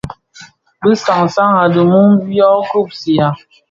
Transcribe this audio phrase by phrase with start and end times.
[0.83, 3.27] Bi san san a di mum dyō kpusiya.